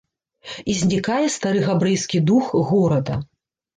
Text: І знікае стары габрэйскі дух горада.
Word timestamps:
І 0.73 0.77
знікае 0.77 1.27
стары 1.35 1.61
габрэйскі 1.67 2.25
дух 2.33 2.45
горада. 2.71 3.23